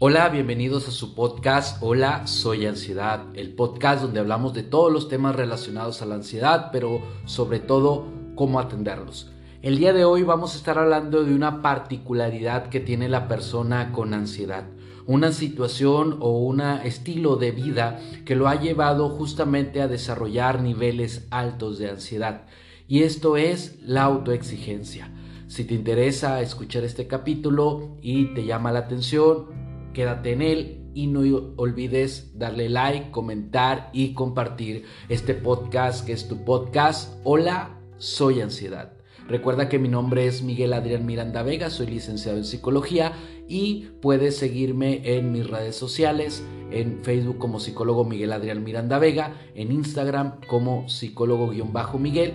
Hola, 0.00 0.28
bienvenidos 0.28 0.86
a 0.86 0.92
su 0.92 1.12
podcast 1.16 1.82
Hola, 1.82 2.28
soy 2.28 2.66
ansiedad, 2.66 3.24
el 3.34 3.52
podcast 3.52 4.00
donde 4.00 4.20
hablamos 4.20 4.54
de 4.54 4.62
todos 4.62 4.92
los 4.92 5.08
temas 5.08 5.34
relacionados 5.34 6.02
a 6.02 6.06
la 6.06 6.14
ansiedad, 6.14 6.68
pero 6.70 7.02
sobre 7.24 7.58
todo 7.58 8.06
cómo 8.36 8.60
atenderlos. 8.60 9.32
El 9.60 9.76
día 9.76 9.92
de 9.92 10.04
hoy 10.04 10.22
vamos 10.22 10.54
a 10.54 10.58
estar 10.58 10.78
hablando 10.78 11.24
de 11.24 11.34
una 11.34 11.62
particularidad 11.62 12.68
que 12.68 12.78
tiene 12.78 13.08
la 13.08 13.26
persona 13.26 13.90
con 13.90 14.14
ansiedad, 14.14 14.68
una 15.08 15.32
situación 15.32 16.18
o 16.20 16.38
un 16.38 16.60
estilo 16.60 17.34
de 17.34 17.50
vida 17.50 17.98
que 18.24 18.36
lo 18.36 18.46
ha 18.46 18.54
llevado 18.54 19.08
justamente 19.08 19.82
a 19.82 19.88
desarrollar 19.88 20.62
niveles 20.62 21.26
altos 21.32 21.76
de 21.80 21.90
ansiedad, 21.90 22.42
y 22.86 23.02
esto 23.02 23.36
es 23.36 23.80
la 23.82 24.04
autoexigencia. 24.04 25.10
Si 25.48 25.64
te 25.64 25.74
interesa 25.74 26.40
escuchar 26.40 26.84
este 26.84 27.08
capítulo 27.08 27.96
y 28.00 28.34
te 28.34 28.44
llama 28.44 28.70
la 28.70 28.80
atención, 28.80 29.57
quédate 29.98 30.30
en 30.30 30.42
él 30.42 30.80
y 30.94 31.08
no 31.08 31.22
olvides 31.56 32.38
darle 32.38 32.68
like, 32.68 33.10
comentar 33.10 33.90
y 33.92 34.14
compartir 34.14 34.84
este 35.08 35.34
podcast 35.34 36.06
que 36.06 36.12
es 36.12 36.28
tu 36.28 36.44
podcast. 36.44 37.18
Hola, 37.24 37.80
soy 37.96 38.40
ansiedad. 38.40 38.92
Recuerda 39.26 39.68
que 39.68 39.80
mi 39.80 39.88
nombre 39.88 40.28
es 40.28 40.44
Miguel 40.44 40.72
Adrián 40.72 41.04
Miranda 41.04 41.42
Vega, 41.42 41.68
soy 41.68 41.88
licenciado 41.88 42.38
en 42.38 42.44
psicología 42.44 43.10
y 43.48 43.88
puedes 44.00 44.36
seguirme 44.36 45.00
en 45.02 45.32
mis 45.32 45.50
redes 45.50 45.74
sociales, 45.74 46.44
en 46.70 47.02
Facebook 47.02 47.38
como 47.38 47.58
psicólogo 47.58 48.04
Miguel 48.04 48.32
Adrián 48.32 48.62
Miranda 48.62 49.00
Vega, 49.00 49.34
en 49.56 49.72
Instagram 49.72 50.38
como 50.46 50.88
psicólogo-miguel 50.88 52.34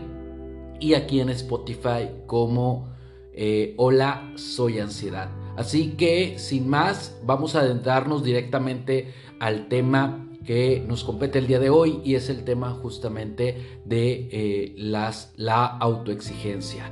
y 0.81 0.95
aquí 0.95 1.21
en 1.21 1.29
Spotify 1.29 2.09
como 2.25 2.93
eh, 3.31 3.73
Hola, 3.77 4.33
soy 4.35 4.79
ansiedad. 4.79 5.42
Así 5.55 5.91
que, 5.91 6.39
sin 6.39 6.67
más, 6.67 7.19
vamos 7.23 7.55
a 7.55 7.59
adentrarnos 7.59 8.23
directamente 8.23 9.13
al 9.39 9.67
tema 9.67 10.27
que 10.45 10.83
nos 10.87 11.03
compete 11.03 11.39
el 11.39 11.47
día 11.47 11.59
de 11.59 11.69
hoy 11.69 12.01
y 12.03 12.15
es 12.15 12.29
el 12.29 12.43
tema 12.43 12.71
justamente 12.71 13.81
de 13.85 14.29
eh, 14.31 14.73
las, 14.77 15.33
la 15.37 15.65
autoexigencia. 15.65 16.91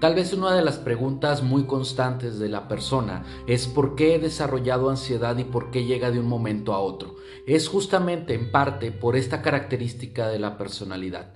Tal 0.00 0.14
vez 0.14 0.32
una 0.32 0.54
de 0.54 0.62
las 0.62 0.78
preguntas 0.78 1.42
muy 1.42 1.64
constantes 1.64 2.38
de 2.38 2.48
la 2.48 2.68
persona 2.68 3.22
es 3.46 3.66
por 3.66 3.96
qué 3.96 4.14
he 4.14 4.18
desarrollado 4.18 4.88
ansiedad 4.88 5.36
y 5.36 5.44
por 5.44 5.70
qué 5.70 5.84
llega 5.84 6.10
de 6.10 6.18
un 6.18 6.26
momento 6.26 6.72
a 6.72 6.80
otro. 6.80 7.16
Es 7.46 7.68
justamente 7.68 8.32
en 8.32 8.50
parte 8.50 8.92
por 8.92 9.14
esta 9.14 9.42
característica 9.42 10.28
de 10.28 10.38
la 10.38 10.56
personalidad. 10.56 11.34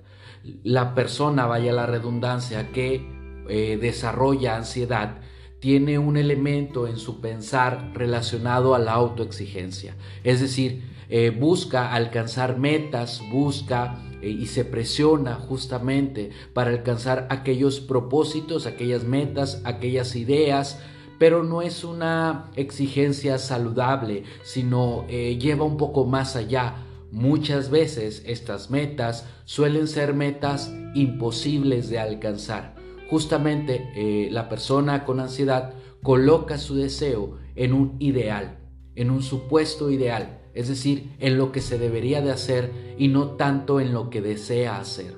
La 0.63 0.95
persona, 0.95 1.45
vaya 1.45 1.73
la 1.73 1.85
redundancia, 1.85 2.71
que 2.71 3.07
eh, 3.47 3.77
desarrolla 3.79 4.55
ansiedad 4.55 5.17
tiene 5.59 5.97
un 5.97 6.17
elemento 6.17 6.87
en 6.87 6.97
su 6.97 7.21
pensar 7.21 7.91
relacionado 7.93 8.75
a 8.75 8.79
la 8.79 8.93
autoexigencia. 8.93 9.95
Es 10.23 10.39
decir, 10.39 10.83
eh, 11.09 11.31
busca 11.31 11.93
alcanzar 11.93 12.59
metas, 12.59 13.21
busca 13.31 14.03
eh, 14.21 14.29
y 14.29 14.45
se 14.47 14.65
presiona 14.65 15.35
justamente 15.35 16.31
para 16.53 16.71
alcanzar 16.71 17.27
aquellos 17.29 17.79
propósitos, 17.79 18.67
aquellas 18.67 19.05
metas, 19.05 19.61
aquellas 19.63 20.15
ideas, 20.15 20.79
pero 21.17 21.43
no 21.43 21.61
es 21.61 21.83
una 21.83 22.51
exigencia 22.55 23.37
saludable, 23.37 24.23
sino 24.43 25.07
lleva 25.07 25.63
un 25.63 25.77
poco 25.77 26.05
más 26.05 26.35
allá. 26.35 26.75
Muchas 27.09 27.69
veces 27.69 28.21
estas 28.25 28.69
metas 28.69 29.25
suelen 29.45 29.87
ser 29.87 30.13
metas 30.13 30.71
imposibles 30.93 31.89
de 31.89 31.99
alcanzar 31.99 32.75
justamente 33.09 33.91
eh, 33.95 34.29
la 34.31 34.49
persona 34.49 35.05
con 35.05 35.19
ansiedad 35.19 35.73
coloca 36.01 36.57
su 36.57 36.75
deseo 36.75 37.37
en 37.55 37.73
un 37.73 37.95
ideal, 37.99 38.59
en 38.95 39.09
un 39.09 39.21
supuesto 39.21 39.91
ideal, 39.91 40.41
es 40.53 40.67
decir, 40.67 41.15
en 41.19 41.37
lo 41.37 41.51
que 41.51 41.61
se 41.61 41.77
debería 41.77 42.21
de 42.21 42.31
hacer 42.31 42.71
y 42.97 43.07
no 43.07 43.31
tanto 43.31 43.79
en 43.79 43.93
lo 43.93 44.09
que 44.09 44.21
desea 44.21 44.77
hacer. 44.77 45.15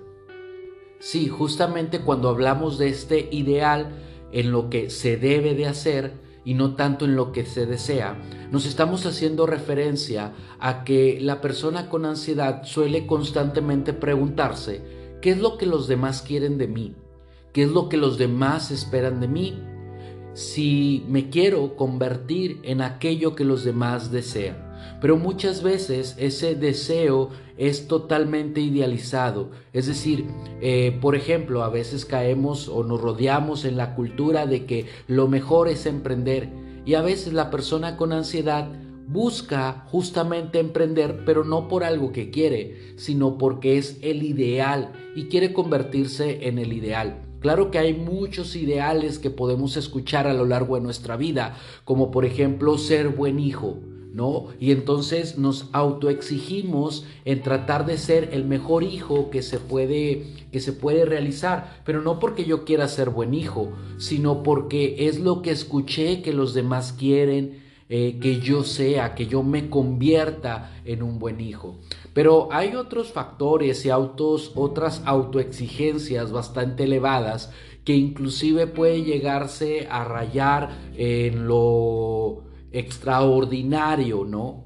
Sí, 0.99 1.27
justamente 1.27 1.99
cuando 1.99 2.29
hablamos 2.29 2.77
de 2.77 2.89
este 2.89 3.29
ideal, 3.31 3.91
en 4.31 4.51
lo 4.51 4.69
que 4.69 4.89
se 4.89 5.17
debe 5.17 5.53
de 5.53 5.67
hacer 5.67 6.13
y 6.43 6.53
no 6.53 6.75
tanto 6.75 7.05
en 7.05 7.15
lo 7.15 7.31
que 7.31 7.45
se 7.45 7.65
desea, 7.65 8.17
nos 8.51 8.65
estamos 8.65 9.05
haciendo 9.05 9.45
referencia 9.45 10.33
a 10.59 10.83
que 10.83 11.19
la 11.21 11.41
persona 11.41 11.89
con 11.89 12.05
ansiedad 12.05 12.63
suele 12.63 13.05
constantemente 13.05 13.93
preguntarse, 13.93 14.81
¿qué 15.21 15.31
es 15.31 15.39
lo 15.39 15.57
que 15.57 15.65
los 15.65 15.87
demás 15.87 16.21
quieren 16.21 16.57
de 16.57 16.67
mí? 16.67 16.95
Qué 17.57 17.63
es 17.63 17.71
lo 17.71 17.89
que 17.89 17.97
los 17.97 18.19
demás 18.19 18.69
esperan 18.69 19.19
de 19.19 19.27
mí, 19.27 19.59
si 20.35 21.03
me 21.07 21.31
quiero 21.31 21.75
convertir 21.75 22.59
en 22.61 22.81
aquello 22.81 23.33
que 23.33 23.45
los 23.45 23.63
demás 23.63 24.11
desean. 24.11 24.77
Pero 25.01 25.17
muchas 25.17 25.63
veces 25.63 26.15
ese 26.19 26.53
deseo 26.53 27.31
es 27.57 27.87
totalmente 27.87 28.61
idealizado. 28.61 29.49
Es 29.73 29.87
decir, 29.87 30.27
eh, 30.61 30.99
por 31.01 31.15
ejemplo, 31.15 31.63
a 31.63 31.69
veces 31.69 32.05
caemos 32.05 32.67
o 32.67 32.83
nos 32.83 33.01
rodeamos 33.01 33.65
en 33.65 33.75
la 33.75 33.95
cultura 33.95 34.45
de 34.45 34.67
que 34.67 34.85
lo 35.07 35.27
mejor 35.27 35.67
es 35.67 35.87
emprender 35.87 36.49
y 36.85 36.93
a 36.93 37.01
veces 37.01 37.33
la 37.33 37.49
persona 37.49 37.97
con 37.97 38.13
ansiedad 38.13 38.69
busca 39.07 39.83
justamente 39.87 40.59
emprender, 40.59 41.23
pero 41.25 41.43
no 41.43 41.67
por 41.67 41.83
algo 41.83 42.11
que 42.11 42.29
quiere, 42.29 42.93
sino 42.97 43.39
porque 43.39 43.79
es 43.79 43.97
el 44.03 44.21
ideal 44.21 44.91
y 45.15 45.23
quiere 45.23 45.53
convertirse 45.53 46.47
en 46.47 46.59
el 46.59 46.71
ideal. 46.71 47.23
Claro 47.39 47.69
que 47.69 47.77
hay 47.77 47.93
muchos 47.93 48.55
ideales 48.55 49.19
que 49.19 49.29
podemos 49.29 49.77
escuchar 49.77 50.27
a 50.27 50.33
lo 50.33 50.45
largo 50.45 50.75
de 50.75 50.81
nuestra 50.81 51.17
vida, 51.17 51.57
como 51.83 52.09
por 52.09 52.25
ejemplo 52.25 52.77
ser 52.77 53.09
buen 53.09 53.39
hijo, 53.39 53.77
¿no? 54.11 54.47
Y 54.59 54.71
entonces 54.71 55.37
nos 55.37 55.69
autoexigimos 55.73 57.05
en 57.25 57.43
tratar 57.43 57.85
de 57.85 57.99
ser 57.99 58.29
el 58.33 58.45
mejor 58.45 58.83
hijo 58.83 59.29
que 59.29 59.43
se 59.43 59.59
puede 59.59 60.25
que 60.51 60.59
se 60.59 60.73
puede 60.73 61.05
realizar, 61.05 61.81
pero 61.85 62.01
no 62.01 62.19
porque 62.19 62.45
yo 62.45 62.65
quiera 62.65 62.87
ser 62.87 63.11
buen 63.11 63.33
hijo, 63.33 63.69
sino 63.97 64.41
porque 64.43 65.07
es 65.07 65.19
lo 65.19 65.41
que 65.41 65.51
escuché 65.51 66.21
que 66.21 66.33
los 66.33 66.53
demás 66.53 66.93
quieren, 66.97 67.66
eh, 67.89 68.19
que 68.19 68.39
yo 68.39 68.63
sea, 68.63 69.15
que 69.15 69.27
yo 69.27 69.43
me 69.43 69.69
convierta 69.69 70.81
en 70.83 71.03
un 71.03 71.19
buen 71.19 71.39
hijo. 71.39 71.77
Pero 72.13 72.49
hay 72.51 72.75
otros 72.75 73.11
factores 73.11 73.85
y 73.85 73.89
autos, 73.89 74.51
otras 74.55 75.01
autoexigencias 75.05 76.31
bastante 76.31 76.83
elevadas 76.83 77.51
que 77.85 77.95
inclusive 77.95 78.67
puede 78.67 79.03
llegarse 79.03 79.87
a 79.89 80.03
rayar 80.03 80.77
en 80.97 81.47
lo 81.47 82.43
extraordinario, 82.73 84.25
¿no? 84.25 84.65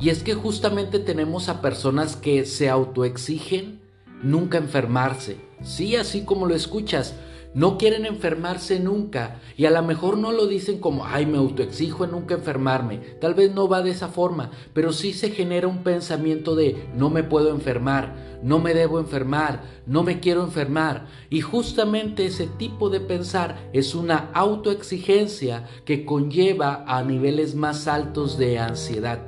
Y 0.00 0.08
es 0.08 0.22
que 0.22 0.32
justamente 0.32 0.98
tenemos 0.98 1.50
a 1.50 1.60
personas 1.60 2.16
que 2.16 2.46
se 2.46 2.70
autoexigen 2.70 3.82
nunca 4.22 4.56
enfermarse. 4.56 5.36
Sí, 5.62 5.96
así 5.96 6.24
como 6.24 6.46
lo 6.46 6.54
escuchas, 6.54 7.14
no 7.56 7.78
quieren 7.78 8.04
enfermarse 8.04 8.78
nunca 8.80 9.40
y 9.56 9.64
a 9.64 9.70
lo 9.70 9.82
mejor 9.82 10.18
no 10.18 10.30
lo 10.30 10.46
dicen 10.46 10.78
como, 10.78 11.06
ay, 11.06 11.24
me 11.24 11.38
autoexijo 11.38 12.04
en 12.04 12.10
nunca 12.10 12.34
enfermarme. 12.34 12.98
Tal 13.18 13.32
vez 13.32 13.54
no 13.54 13.66
va 13.66 13.80
de 13.80 13.92
esa 13.92 14.08
forma, 14.08 14.50
pero 14.74 14.92
sí 14.92 15.14
se 15.14 15.30
genera 15.30 15.66
un 15.66 15.82
pensamiento 15.82 16.54
de, 16.54 16.86
no 16.94 17.08
me 17.08 17.24
puedo 17.24 17.48
enfermar, 17.48 18.40
no 18.42 18.58
me 18.58 18.74
debo 18.74 19.00
enfermar, 19.00 19.62
no 19.86 20.02
me 20.02 20.20
quiero 20.20 20.44
enfermar. 20.44 21.06
Y 21.30 21.40
justamente 21.40 22.26
ese 22.26 22.46
tipo 22.46 22.90
de 22.90 23.00
pensar 23.00 23.70
es 23.72 23.94
una 23.94 24.30
autoexigencia 24.34 25.66
que 25.86 26.04
conlleva 26.04 26.84
a 26.86 27.02
niveles 27.04 27.54
más 27.54 27.88
altos 27.88 28.36
de 28.36 28.58
ansiedad. 28.58 29.20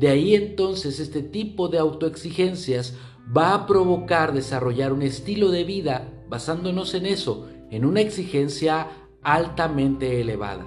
De 0.00 0.08
ahí 0.08 0.34
entonces 0.34 0.98
este 0.98 1.22
tipo 1.22 1.68
de 1.68 1.78
autoexigencias 1.78 2.94
va 3.36 3.54
a 3.54 3.66
provocar 3.68 4.32
desarrollar 4.32 4.92
un 4.92 5.02
estilo 5.02 5.52
de 5.52 5.62
vida 5.62 6.12
basándonos 6.28 6.94
en 6.94 7.06
eso, 7.06 7.46
en 7.70 7.84
una 7.84 8.00
exigencia 8.00 8.88
altamente 9.22 10.20
elevada. 10.20 10.66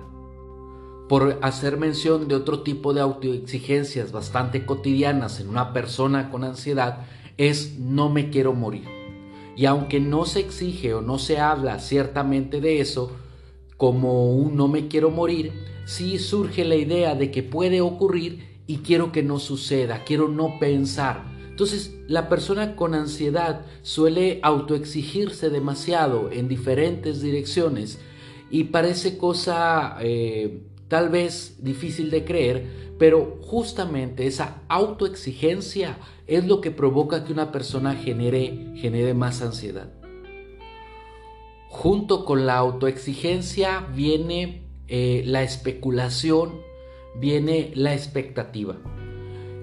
Por 1.08 1.40
hacer 1.42 1.78
mención 1.78 2.28
de 2.28 2.36
otro 2.36 2.62
tipo 2.62 2.94
de 2.94 3.02
autoexigencias 3.02 4.12
bastante 4.12 4.66
cotidianas 4.66 5.40
en 5.40 5.50
una 5.50 5.74
persona 5.74 6.30
con 6.30 6.44
ansiedad, 6.44 7.06
es 7.38 7.78
no 7.80 8.10
me 8.10 8.30
quiero 8.30 8.54
morir. 8.54 8.88
Y 9.56 9.66
aunque 9.66 10.00
no 10.00 10.26
se 10.26 10.40
exige 10.40 10.94
o 10.94 11.02
no 11.02 11.20
se 11.20 11.40
habla 11.40 11.80
ciertamente 11.80 12.62
de 12.62 12.80
eso, 12.80 13.12
como 13.78 14.32
un 14.32 14.56
no 14.56 14.68
me 14.68 14.88
quiero 14.88 15.10
morir, 15.10 15.52
sí 15.86 16.20
surge 16.20 16.64
la 16.64 16.76
idea 16.76 17.16
de 17.16 17.32
que 17.32 17.44
puede 17.44 17.82
ocurrir 17.82 18.62
y 18.68 18.78
quiero 18.78 19.12
que 19.12 19.24
no 19.24 19.40
suceda, 19.40 20.04
quiero 20.06 20.30
no 20.30 20.60
pensar, 20.60 21.24
entonces, 21.52 21.94
la 22.08 22.30
persona 22.30 22.78
con 22.78 22.96
ansiedad 22.96 23.66
suele 23.82 24.40
autoexigirse 24.42 25.50
demasiado 25.50 26.32
en 26.32 26.48
diferentes 26.48 27.22
direcciones 27.22 28.00
y 28.50 28.66
parece 28.66 29.18
cosa 29.18 29.98
eh, 30.00 30.64
tal 30.88 31.10
vez 31.10 31.58
difícil 31.60 32.10
de 32.10 32.24
creer, 32.24 32.96
pero 32.98 33.38
justamente 33.42 34.28
esa 34.28 34.62
autoexigencia 34.70 35.98
es 36.26 36.46
lo 36.46 36.62
que 36.62 36.72
provoca 36.72 37.26
que 37.26 37.34
una 37.34 37.52
persona 37.52 37.96
genere, 37.96 38.74
genere 38.78 39.14
más 39.14 39.42
ansiedad. 39.42 39.92
Junto 41.68 42.24
con 42.24 42.46
la 42.46 42.58
autoexigencia 42.58 43.88
viene 43.94 44.70
eh, 44.88 45.24
la 45.26 45.44
especulación, 45.44 46.62
viene 47.20 47.72
la 47.76 47.94
expectativa. 47.94 48.78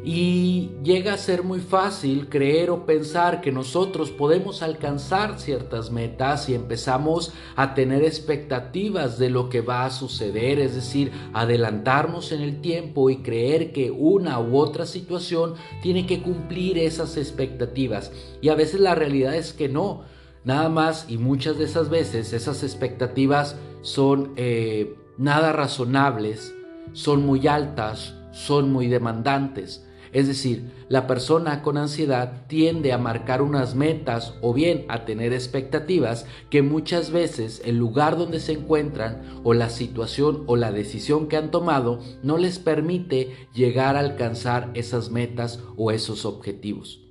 Y 0.04 0.70
llega 0.82 1.14
a 1.14 1.18
ser 1.18 1.42
muy 1.42 1.58
fácil 1.58 2.28
creer 2.28 2.70
o 2.70 2.86
pensar 2.86 3.40
que 3.40 3.52
nosotros 3.52 4.10
podemos 4.10 4.62
alcanzar 4.62 5.38
ciertas 5.40 5.90
metas 5.90 6.48
y 6.48 6.54
empezamos 6.54 7.32
a 7.56 7.74
tener 7.74 8.04
expectativas 8.04 9.18
de 9.18 9.28
lo 9.28 9.48
que 9.48 9.60
va 9.60 9.84
a 9.84 9.90
suceder, 9.90 10.60
es 10.60 10.74
decir, 10.74 11.10
adelantarnos 11.34 12.32
en 12.32 12.42
el 12.42 12.60
tiempo 12.60 13.10
y 13.10 13.18
creer 13.18 13.72
que 13.72 13.90
una 13.90 14.40
u 14.40 14.56
otra 14.56 14.86
situación 14.86 15.54
tiene 15.82 16.06
que 16.06 16.22
cumplir 16.22 16.78
esas 16.78 17.16
expectativas. 17.16 18.12
Y 18.40 18.50
a 18.50 18.54
veces 18.54 18.80
la 18.80 18.94
realidad 18.94 19.34
es 19.34 19.52
que 19.52 19.68
no. 19.68 20.02
Nada 20.44 20.68
más 20.68 21.06
y 21.08 21.18
muchas 21.18 21.58
de 21.58 21.64
esas 21.64 21.90
veces 21.90 22.32
esas 22.32 22.62
expectativas 22.62 23.56
son 23.82 24.32
eh, 24.36 24.94
nada 25.18 25.52
razonables, 25.52 26.54
son 26.92 27.26
muy 27.26 27.46
altas, 27.48 28.14
son 28.32 28.72
muy 28.72 28.86
demandantes. 28.86 29.84
Es 30.12 30.26
decir, 30.26 30.72
la 30.88 31.06
persona 31.06 31.62
con 31.62 31.76
ansiedad 31.76 32.46
tiende 32.46 32.92
a 32.92 32.98
marcar 32.98 33.42
unas 33.42 33.74
metas 33.74 34.34
o 34.40 34.54
bien 34.54 34.84
a 34.88 35.04
tener 35.04 35.32
expectativas 35.32 36.26
que 36.50 36.62
muchas 36.62 37.10
veces 37.10 37.62
el 37.64 37.76
lugar 37.76 38.16
donde 38.16 38.40
se 38.40 38.52
encuentran 38.52 39.22
o 39.44 39.54
la 39.54 39.70
situación 39.70 40.44
o 40.46 40.56
la 40.56 40.72
decisión 40.72 41.28
que 41.28 41.36
han 41.36 41.50
tomado 41.50 42.00
no 42.22 42.38
les 42.38 42.58
permite 42.58 43.34
llegar 43.54 43.96
a 43.96 44.00
alcanzar 44.00 44.70
esas 44.74 45.10
metas 45.10 45.60
o 45.76 45.90
esos 45.90 46.24
objetivos. 46.24 47.04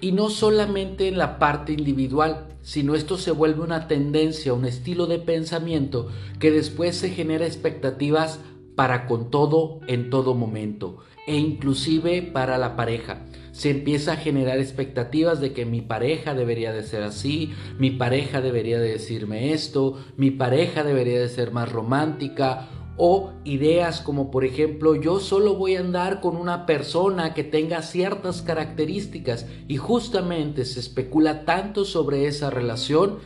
Y 0.00 0.10
no 0.10 0.30
solamente 0.30 1.06
en 1.06 1.16
la 1.16 1.38
parte 1.38 1.72
individual, 1.72 2.48
sino 2.62 2.96
esto 2.96 3.18
se 3.18 3.30
vuelve 3.30 3.62
una 3.62 3.86
tendencia, 3.86 4.52
un 4.52 4.64
estilo 4.64 5.06
de 5.06 5.20
pensamiento 5.20 6.08
que 6.40 6.50
después 6.50 6.96
se 6.96 7.10
genera 7.10 7.46
expectativas 7.46 8.40
para 8.74 9.06
con 9.06 9.30
todo 9.30 9.80
en 9.86 10.10
todo 10.10 10.34
momento 10.34 10.98
e 11.26 11.36
inclusive 11.36 12.22
para 12.22 12.58
la 12.58 12.76
pareja. 12.76 13.26
Se 13.52 13.70
empieza 13.70 14.14
a 14.14 14.16
generar 14.16 14.58
expectativas 14.58 15.40
de 15.40 15.52
que 15.52 15.66
mi 15.66 15.82
pareja 15.82 16.34
debería 16.34 16.72
de 16.72 16.82
ser 16.82 17.02
así, 17.02 17.52
mi 17.78 17.90
pareja 17.90 18.40
debería 18.40 18.80
de 18.80 18.92
decirme 18.92 19.52
esto, 19.52 19.98
mi 20.16 20.30
pareja 20.30 20.84
debería 20.84 21.20
de 21.20 21.28
ser 21.28 21.52
más 21.52 21.70
romántica 21.70 22.68
o 22.96 23.32
ideas 23.44 24.00
como 24.00 24.30
por 24.30 24.44
ejemplo 24.44 24.94
yo 24.94 25.18
solo 25.18 25.54
voy 25.54 25.76
a 25.76 25.80
andar 25.80 26.20
con 26.20 26.36
una 26.36 26.66
persona 26.66 27.32
que 27.32 27.42
tenga 27.42 27.82
ciertas 27.82 28.42
características 28.42 29.46
y 29.66 29.76
justamente 29.78 30.64
se 30.64 30.80
especula 30.80 31.44
tanto 31.44 31.84
sobre 31.84 32.26
esa 32.26 32.50
relación 32.50 33.18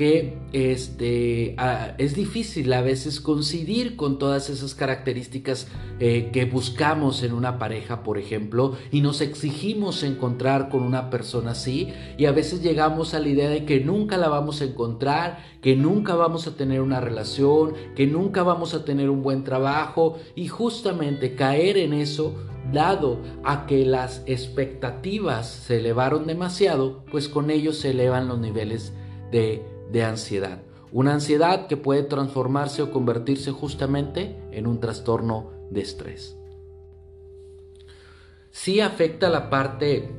que 0.00 0.38
este, 0.54 1.54
es 1.98 2.14
difícil 2.14 2.72
a 2.72 2.80
veces 2.80 3.20
coincidir 3.20 3.96
con 3.96 4.18
todas 4.18 4.48
esas 4.48 4.74
características 4.74 5.68
eh, 5.98 6.30
que 6.32 6.46
buscamos 6.46 7.22
en 7.22 7.34
una 7.34 7.58
pareja, 7.58 8.02
por 8.02 8.16
ejemplo, 8.16 8.78
y 8.90 9.02
nos 9.02 9.20
exigimos 9.20 10.02
encontrar 10.02 10.70
con 10.70 10.84
una 10.84 11.10
persona 11.10 11.50
así, 11.50 11.92
y 12.16 12.24
a 12.24 12.32
veces 12.32 12.62
llegamos 12.62 13.12
a 13.12 13.20
la 13.20 13.28
idea 13.28 13.50
de 13.50 13.66
que 13.66 13.80
nunca 13.80 14.16
la 14.16 14.30
vamos 14.30 14.62
a 14.62 14.64
encontrar, 14.64 15.44
que 15.60 15.76
nunca 15.76 16.14
vamos 16.14 16.46
a 16.46 16.56
tener 16.56 16.80
una 16.80 17.02
relación, 17.02 17.74
que 17.94 18.06
nunca 18.06 18.42
vamos 18.42 18.72
a 18.72 18.86
tener 18.86 19.10
un 19.10 19.22
buen 19.22 19.44
trabajo, 19.44 20.16
y 20.34 20.48
justamente 20.48 21.34
caer 21.34 21.76
en 21.76 21.92
eso 21.92 22.36
dado 22.72 23.18
a 23.44 23.66
que 23.66 23.84
las 23.84 24.22
expectativas 24.24 25.46
se 25.46 25.76
elevaron 25.76 26.26
demasiado, 26.26 27.04
pues 27.10 27.28
con 27.28 27.50
ello 27.50 27.74
se 27.74 27.90
elevan 27.90 28.28
los 28.28 28.38
niveles 28.38 28.94
de 29.30 29.62
de 29.90 30.04
ansiedad. 30.04 30.62
Una 30.92 31.14
ansiedad 31.14 31.66
que 31.66 31.76
puede 31.76 32.02
transformarse 32.02 32.82
o 32.82 32.90
convertirse 32.90 33.52
justamente 33.52 34.36
en 34.50 34.66
un 34.66 34.80
trastorno 34.80 35.50
de 35.70 35.82
estrés. 35.82 36.36
Sí 38.50 38.80
afecta 38.80 39.28
la 39.28 39.48
parte 39.50 40.10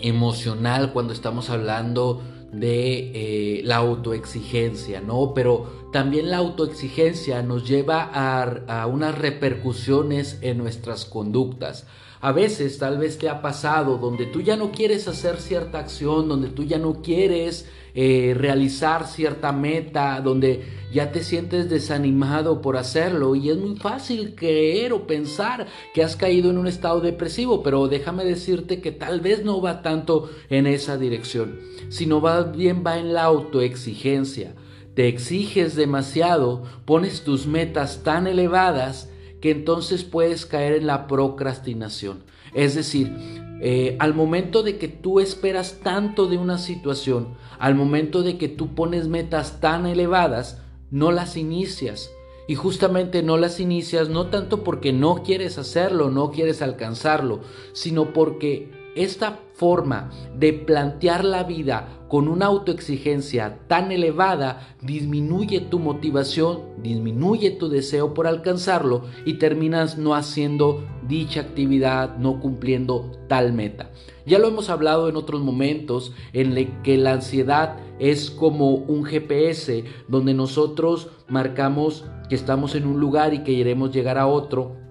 emocional 0.00 0.92
cuando 0.92 1.12
estamos 1.12 1.50
hablando 1.50 2.22
de 2.52 3.10
eh, 3.58 3.62
la 3.64 3.76
autoexigencia, 3.76 5.00
¿no? 5.00 5.34
Pero 5.34 5.88
también 5.92 6.30
la 6.30 6.38
autoexigencia 6.38 7.42
nos 7.42 7.68
lleva 7.68 8.08
a, 8.12 8.42
a 8.82 8.86
unas 8.86 9.18
repercusiones 9.18 10.38
en 10.40 10.58
nuestras 10.58 11.04
conductas. 11.04 11.86
A 12.20 12.32
veces 12.32 12.78
tal 12.78 12.98
vez 12.98 13.18
te 13.18 13.28
ha 13.28 13.42
pasado 13.42 13.98
donde 13.98 14.26
tú 14.26 14.40
ya 14.40 14.56
no 14.56 14.70
quieres 14.70 15.08
hacer 15.08 15.40
cierta 15.40 15.78
acción, 15.78 16.28
donde 16.28 16.48
tú 16.48 16.64
ya 16.64 16.78
no 16.78 17.02
quieres 17.02 17.66
eh, 17.94 18.34
realizar 18.36 19.06
cierta 19.06 19.52
meta, 19.52 20.20
donde 20.20 20.64
ya 20.92 21.12
te 21.12 21.22
sientes 21.22 21.68
desanimado 21.68 22.60
por 22.62 22.76
hacerlo 22.76 23.34
y 23.34 23.50
es 23.50 23.56
muy 23.56 23.76
fácil 23.76 24.34
creer 24.34 24.92
o 24.92 25.06
pensar 25.06 25.66
que 25.92 26.02
has 26.02 26.16
caído 26.16 26.50
en 26.50 26.58
un 26.58 26.66
estado 26.66 27.00
depresivo, 27.00 27.62
pero 27.62 27.88
déjame 27.88 28.24
decirte 28.24 28.80
que 28.80 28.92
tal 28.92 29.20
vez 29.20 29.44
no 29.44 29.60
va 29.60 29.82
tanto 29.82 30.30
en 30.48 30.66
esa 30.66 30.96
dirección, 30.96 31.58
sino 31.88 32.20
va 32.20 32.42
bien 32.42 32.82
va 32.86 32.98
en 32.98 33.12
la 33.12 33.24
autoexigencia. 33.24 34.54
Te 34.94 35.08
exiges 35.08 35.76
demasiado, 35.76 36.64
pones 36.84 37.22
tus 37.22 37.46
metas 37.46 38.02
tan 38.02 38.26
elevadas 38.26 39.10
que 39.40 39.50
entonces 39.50 40.04
puedes 40.04 40.46
caer 40.46 40.72
en 40.72 40.86
la 40.86 41.06
procrastinación. 41.06 42.24
Es 42.58 42.74
decir, 42.74 43.14
eh, 43.60 43.96
al 44.00 44.14
momento 44.14 44.64
de 44.64 44.78
que 44.78 44.88
tú 44.88 45.20
esperas 45.20 45.78
tanto 45.80 46.26
de 46.26 46.38
una 46.38 46.58
situación, 46.58 47.36
al 47.60 47.76
momento 47.76 48.24
de 48.24 48.36
que 48.36 48.48
tú 48.48 48.74
pones 48.74 49.06
metas 49.06 49.60
tan 49.60 49.86
elevadas, 49.86 50.60
no 50.90 51.12
las 51.12 51.36
inicias. 51.36 52.10
Y 52.48 52.56
justamente 52.56 53.22
no 53.22 53.36
las 53.36 53.60
inicias 53.60 54.08
no 54.08 54.26
tanto 54.26 54.64
porque 54.64 54.92
no 54.92 55.22
quieres 55.22 55.56
hacerlo, 55.56 56.10
no 56.10 56.32
quieres 56.32 56.60
alcanzarlo, 56.60 57.42
sino 57.74 58.12
porque 58.12 58.72
esta 58.98 59.40
forma 59.54 60.10
de 60.36 60.52
plantear 60.52 61.24
la 61.24 61.44
vida 61.44 61.98
con 62.08 62.28
una 62.28 62.46
autoexigencia 62.46 63.58
tan 63.68 63.92
elevada 63.92 64.76
disminuye 64.80 65.60
tu 65.60 65.78
motivación, 65.78 66.60
disminuye 66.82 67.50
tu 67.50 67.68
deseo 67.68 68.14
por 68.14 68.26
alcanzarlo 68.26 69.02
y 69.26 69.34
terminas 69.34 69.98
no 69.98 70.14
haciendo 70.14 70.84
dicha 71.06 71.40
actividad, 71.40 72.16
no 72.16 72.40
cumpliendo 72.40 73.12
tal 73.28 73.52
meta. 73.52 73.90
Ya 74.26 74.38
lo 74.38 74.48
hemos 74.48 74.70
hablado 74.70 75.08
en 75.08 75.16
otros 75.16 75.42
momentos 75.42 76.12
en 76.32 76.56
el 76.56 76.82
que 76.82 76.96
la 76.96 77.12
ansiedad 77.12 77.76
es 77.98 78.30
como 78.30 78.70
un 78.74 79.04
GPS 79.04 79.84
donde 80.08 80.34
nosotros 80.34 81.08
marcamos 81.28 82.04
que 82.28 82.34
estamos 82.34 82.74
en 82.74 82.86
un 82.86 83.00
lugar 83.00 83.34
y 83.34 83.38
que 83.38 83.56
queremos 83.56 83.90
llegar 83.90 84.18
a 84.18 84.26
otro 84.26 84.87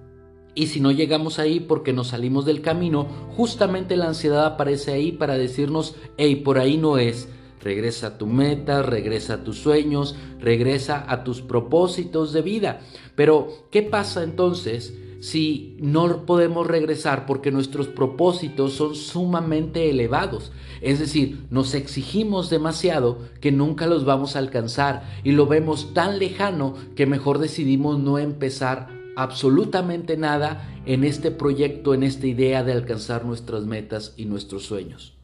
y 0.58 0.66
si 0.66 0.80
no 0.80 0.90
llegamos 0.90 1.38
ahí 1.38 1.60
porque 1.60 1.94
nos 1.94 2.08
salimos 2.08 2.44
del 2.44 2.64
camino, 2.64 3.06
justamente 3.36 3.96
la 3.96 4.08
ansiedad 4.08 4.44
aparece 4.44 4.92
ahí 4.92 5.12
para 5.12 5.38
decirnos, 5.38 5.94
hey, 6.18 6.38
por 6.38 6.58
ahí 6.58 6.78
no 6.78 6.98
es. 6.98 7.30
Regresa 7.62 8.08
a 8.08 8.18
tu 8.18 8.26
meta, 8.26 8.82
regresa 8.82 9.36
a 9.36 9.44
tus 9.44 9.60
sueños, 9.60 10.16
regresa 10.40 11.06
a 11.08 11.24
tus 11.24 11.44
propósitos 11.44 12.34
de 12.34 12.42
vida. 12.42 12.80
Pero, 13.16 13.50
¿qué 13.70 13.84
pasa 13.84 14.24
entonces 14.24 14.98
si 15.20 15.78
no 15.80 16.26
podemos 16.26 16.66
regresar 16.66 17.28
porque 17.28 17.52
nuestros 17.52 17.86
propósitos 17.86 18.74
son 18.74 18.96
sumamente 18.96 19.92
elevados? 19.92 20.52
Es 20.82 20.98
decir, 20.98 21.46
nos 21.52 21.76
exigimos 21.76 22.50
demasiado 22.50 23.20
que 23.42 23.52
nunca 23.52 23.86
los 23.86 24.06
vamos 24.06 24.36
a 24.36 24.40
alcanzar 24.40 25.04
y 25.24 25.34
lo 25.34 25.46
vemos 25.46 25.94
tan 25.94 26.18
lejano 26.18 26.74
que 26.96 27.06
mejor 27.06 27.38
decidimos 27.38 28.00
no 28.00 28.18
empezar 28.18 28.97
absolutamente 29.18 30.16
nada 30.16 30.70
en 30.86 31.04
este 31.04 31.32
proyecto, 31.32 31.96
en 31.96 32.04
esta 32.04 32.28
idea 32.28 32.64
de 32.64 32.72
alcanzar 32.72 33.26
nuestras 33.26 33.66
metas 33.66 34.14
y 34.16 34.26
nuestros 34.26 34.64
sueños. 34.64 35.16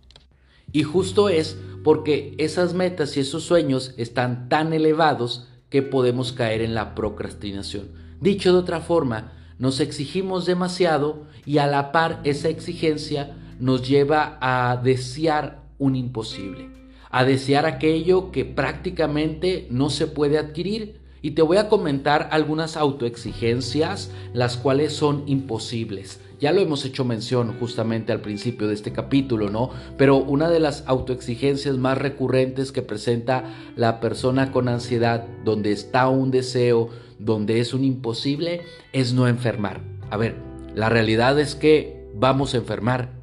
Y 0.71 0.81
justo 0.81 1.29
es 1.29 1.59
porque 1.83 2.33
esas 2.39 2.73
metas 2.73 3.15
y 3.15 3.19
esos 3.19 3.43
sueños 3.43 3.93
están 3.97 4.49
tan 4.49 4.73
elevados 4.73 5.47
que 5.69 5.83
podemos 5.83 6.33
caer 6.33 6.63
en 6.63 6.73
la 6.73 6.95
procrastinación. 6.95 7.89
Dicho 8.19 8.51
de 8.51 8.57
otra 8.57 8.81
forma, 8.81 9.31
nos 9.59 9.79
exigimos 9.79 10.47
demasiado 10.47 11.27
y 11.45 11.59
a 11.59 11.67
la 11.67 11.91
par 11.91 12.19
esa 12.23 12.49
exigencia 12.49 13.37
nos 13.59 13.87
lleva 13.87 14.39
a 14.41 14.75
desear 14.77 15.61
un 15.77 15.95
imposible, 15.95 16.67
a 17.11 17.25
desear 17.25 17.67
aquello 17.67 18.31
que 18.31 18.43
prácticamente 18.43 19.67
no 19.69 19.91
se 19.91 20.07
puede 20.07 20.39
adquirir 20.39 21.02
y 21.23 21.31
te 21.31 21.41
voy 21.41 21.55
a 21.57 21.69
comentar 21.69 22.27
algunas 22.31 22.75
autoexigencias, 22.75 24.11
las 24.33 24.57
cuales 24.57 24.91
son 24.91 25.23
imposibles. 25.25 26.19
Ya 26.39 26.51
lo 26.51 26.59
hemos 26.59 26.83
hecho 26.83 27.05
mención 27.05 27.55
justamente 27.61 28.11
al 28.11 28.19
principio 28.19 28.67
de 28.67 28.73
este 28.73 28.91
capítulo, 28.91 29.49
¿no? 29.49 29.69
Pero 29.97 30.17
una 30.17 30.49
de 30.49 30.59
las 30.59 30.83
autoexigencias 30.85 31.77
más 31.77 31.97
recurrentes 31.97 32.73
que 32.73 32.81
presenta 32.81 33.45
la 33.77 34.01
persona 34.01 34.51
con 34.51 34.67
ansiedad, 34.67 35.25
donde 35.45 35.71
está 35.71 36.09
un 36.09 36.29
deseo, 36.29 36.89
donde 37.19 37.61
es 37.61 37.73
un 37.73 37.85
imposible, 37.85 38.63
es 38.91 39.13
no 39.13 39.29
enfermar. 39.29 39.79
A 40.09 40.17
ver, 40.17 40.35
la 40.75 40.89
realidad 40.89 41.39
es 41.39 41.55
que 41.55 42.05
vamos 42.13 42.53
a 42.53 42.57
enfermar. 42.57 43.13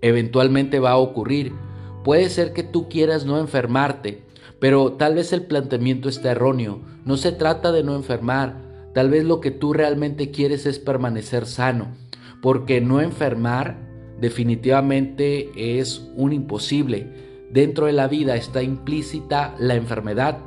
Eventualmente 0.00 0.80
va 0.80 0.92
a 0.92 0.96
ocurrir. 0.96 1.52
Puede 2.04 2.30
ser 2.30 2.54
que 2.54 2.62
tú 2.62 2.88
quieras 2.88 3.26
no 3.26 3.38
enfermarte, 3.38 4.22
Pero 4.62 4.92
tal 4.92 5.16
vez 5.16 5.32
el 5.32 5.42
planteamiento 5.42 6.08
está 6.08 6.30
erróneo. 6.30 6.78
No 7.04 7.16
se 7.16 7.32
trata 7.32 7.72
de 7.72 7.82
no 7.82 7.96
enfermar. 7.96 8.62
Tal 8.94 9.10
vez 9.10 9.24
lo 9.24 9.40
que 9.40 9.50
tú 9.50 9.72
realmente 9.72 10.30
quieres 10.30 10.66
es 10.66 10.78
permanecer 10.78 11.46
sano. 11.46 11.88
Porque 12.40 12.80
no 12.80 13.00
enfermar 13.00 13.76
definitivamente 14.20 15.80
es 15.80 16.08
un 16.14 16.32
imposible. 16.32 17.08
Dentro 17.50 17.86
de 17.86 17.92
la 17.92 18.06
vida 18.06 18.36
está 18.36 18.62
implícita 18.62 19.56
la 19.58 19.74
enfermedad. 19.74 20.38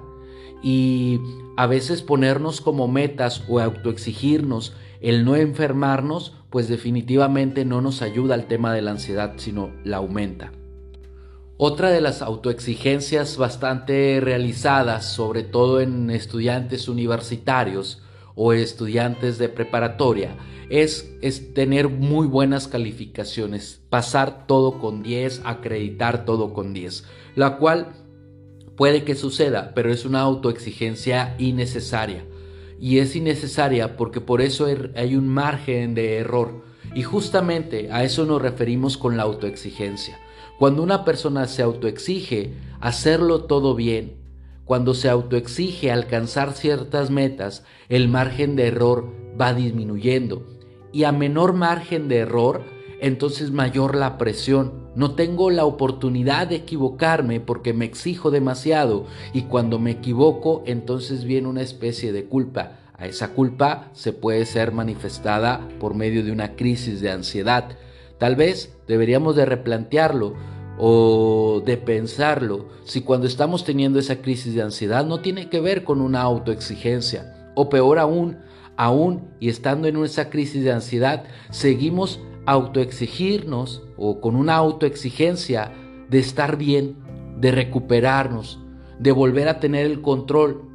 Y 0.64 1.20
a 1.58 1.68
veces 1.68 2.02
ponernos 2.02 2.62
como 2.62 2.88
metas 2.88 3.44
o 3.50 3.60
autoexigirnos 3.60 4.78
el 5.02 5.26
no 5.26 5.36
enfermarnos, 5.36 6.38
pues 6.50 6.70
definitivamente 6.70 7.66
no 7.66 7.82
nos 7.82 8.02
ayuda 8.02 8.36
al 8.36 8.48
tema 8.48 8.74
de 8.74 8.82
la 8.82 8.92
ansiedad, 8.92 9.34
sino 9.36 9.72
la 9.84 9.98
aumenta. 9.98 10.54
Otra 11.58 11.90
de 11.90 12.02
las 12.02 12.22
autoexigencias 12.22 13.38
bastante 13.38 14.20
realizadas, 14.22 15.06
sobre 15.06 15.44
todo 15.44 15.80
en 15.80 16.10
estudiantes 16.10 16.90
universitarios 16.90 18.04
o 18.36 18.52
estudiantes 18.52 19.38
de 19.38 19.48
preparatoria, 19.48 20.36
es, 20.70 21.18
tener 21.54 21.88
muy 21.88 22.28
buenas 22.28 22.68
calificaciones, 22.68 23.82
pasar 23.90 24.48
todo 24.48 24.80
con 24.80 25.02
10, 25.02 25.44
acreditar 25.46 26.26
todo 26.26 26.54
con 26.54 26.74
10, 26.74 27.06
la 27.36 27.56
cual 27.56 27.94
puede 28.76 29.06
que 29.06 29.16
suceda, 29.16 29.72
pero 29.74 29.94
es 29.94 30.04
una 30.04 30.20
autoexigencia 30.20 31.36
innecesaria. 31.40 32.26
Y 32.82 33.00
es 33.00 33.16
innecesaria 33.16 33.96
porque 33.96 34.20
por 34.20 34.42
eso 34.42 34.68
hay 34.96 35.16
un 35.16 35.30
margen 35.30 35.96
de 35.96 36.18
error. 36.18 36.66
Y 36.94 37.04
justamente 37.04 37.90
a 37.94 38.04
eso 38.04 38.26
nos 38.26 38.42
referimos 38.42 38.98
con 38.98 39.16
la 39.16 39.24
autoexigencia. 39.24 40.20
Cuando 40.58 40.84
una 40.84 41.04
persona 41.04 41.48
se 41.48 41.62
autoexige 41.62 42.54
hacerlo 42.80 43.44
todo 43.44 43.76
bien, 43.76 44.18
cuando 44.64 44.94
se 44.94 45.10
autoexige 45.10 45.92
alcanzar 45.92 46.54
ciertas 46.54 47.12
metas, 47.12 47.64
el 47.90 48.08
margen 48.08 48.56
de 48.56 48.68
error 48.68 49.14
va 49.40 49.54
disminuyendo. 49.54 50.48
Y 50.92 51.04
a 51.04 51.12
menor 51.12 51.54
margen 51.54 52.08
de 52.08 52.18
error, 52.20 52.64
entonces 53.02 53.52
mayor 53.52 53.96
la 53.96 54.18
presión. 54.18 54.86
No 54.96 55.14
tengo 55.14 55.52
la 55.52 55.66
oportunidad 55.66 56.48
de 56.48 56.56
equivocarme 56.56 57.42
porque 57.42 57.74
me 57.74 57.86
exijo 57.86 58.32
demasiado 58.32 59.06
y 59.34 59.44
cuando 59.44 59.78
me 59.78 59.92
equivoco 59.92 60.64
entonces 60.66 61.26
viene 61.26 61.50
una 61.50 61.62
especie 61.62 62.14
de 62.14 62.26
culpa. 62.26 62.80
A 62.98 63.08
esa 63.08 63.34
culpa 63.34 63.90
se 63.92 64.14
puede 64.14 64.46
ser 64.46 64.72
manifestada 64.72 65.68
por 65.80 65.96
medio 65.96 66.24
de 66.24 66.32
una 66.32 66.56
crisis 66.56 67.02
de 67.02 67.12
ansiedad. 67.12 67.78
Tal 68.18 68.38
vez 68.38 68.75
deberíamos 68.88 69.36
de 69.36 69.46
replantearlo 69.46 70.34
o 70.78 71.62
de 71.66 71.78
pensarlo. 71.78 72.68
Si 72.84 73.02
cuando 73.02 73.28
estamos 73.28 73.64
teniendo 73.64 74.00
esa 74.00 74.22
crisis 74.22 74.54
de 74.54 74.62
ansiedad 74.62 75.06
no 75.06 75.22
tiene 75.22 75.50
que 75.50 75.60
ver 75.62 75.84
con 75.84 76.02
una 76.02 76.22
autoexigencia 76.22 77.52
o 77.56 77.70
peor 77.70 78.00
aún, 78.00 78.38
aún 78.78 79.30
y 79.40 79.50
estando 79.50 79.88
en 79.88 80.04
esa 80.04 80.30
crisis 80.30 80.64
de 80.64 80.72
ansiedad 80.72 81.24
seguimos 81.50 82.20
autoexigirnos 82.46 83.84
o 83.98 84.22
con 84.22 84.36
una 84.36 84.56
autoexigencia 84.56 85.72
de 86.10 86.20
estar 86.20 86.58
bien, 86.58 86.98
de 87.40 87.52
recuperarnos, 87.52 88.60
de 89.00 89.12
volver 89.12 89.48
a 89.48 89.60
tener 89.60 89.86
el 89.86 90.02
control, 90.02 90.70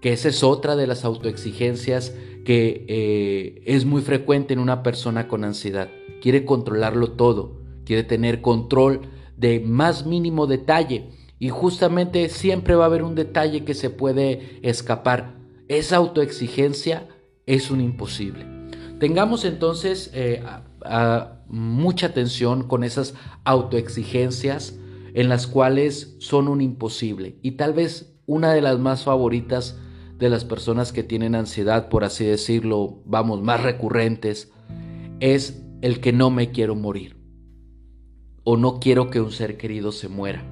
que 0.00 0.12
esa 0.12 0.28
es 0.28 0.42
otra 0.42 0.76
de 0.76 0.86
las 0.86 1.04
autoexigencias 1.04 2.14
que 2.44 2.84
eh, 2.88 3.62
es 3.66 3.84
muy 3.84 4.02
frecuente 4.02 4.54
en 4.54 4.60
una 4.60 4.82
persona 4.82 5.28
con 5.28 5.44
ansiedad. 5.44 5.88
Quiere 6.20 6.44
controlarlo 6.44 7.12
todo, 7.12 7.60
quiere 7.84 8.02
tener 8.04 8.40
control 8.40 9.02
de 9.36 9.60
más 9.60 10.06
mínimo 10.06 10.46
detalle 10.46 11.10
y 11.38 11.48
justamente 11.48 12.28
siempre 12.28 12.74
va 12.74 12.84
a 12.84 12.86
haber 12.86 13.02
un 13.02 13.14
detalle 13.14 13.64
que 13.64 13.74
se 13.74 13.90
puede 13.90 14.58
escapar. 14.62 15.38
Esa 15.68 15.96
autoexigencia 15.96 17.08
es 17.46 17.70
un 17.70 17.80
imposible. 17.80 18.46
Tengamos 18.98 19.44
entonces 19.44 20.10
eh, 20.12 20.42
mucha 21.48 22.08
atención 22.08 22.68
con 22.68 22.84
esas 22.84 23.14
autoexigencias 23.44 24.78
en 25.14 25.28
las 25.28 25.46
cuales 25.46 26.16
son 26.18 26.48
un 26.48 26.60
imposible 26.60 27.36
y 27.42 27.52
tal 27.52 27.72
vez 27.72 28.14
una 28.26 28.52
de 28.52 28.60
las 28.60 28.78
más 28.78 29.02
favoritas 29.04 29.76
de 30.20 30.28
las 30.28 30.44
personas 30.44 30.92
que 30.92 31.02
tienen 31.02 31.34
ansiedad, 31.34 31.88
por 31.88 32.04
así 32.04 32.24
decirlo, 32.24 33.00
vamos, 33.06 33.42
más 33.42 33.62
recurrentes, 33.62 34.52
es 35.18 35.62
el 35.80 36.00
que 36.00 36.12
no 36.12 36.30
me 36.30 36.50
quiero 36.50 36.76
morir 36.76 37.16
o 38.44 38.56
no 38.56 38.80
quiero 38.80 39.10
que 39.10 39.20
un 39.20 39.32
ser 39.32 39.56
querido 39.56 39.92
se 39.92 40.08
muera. 40.08 40.44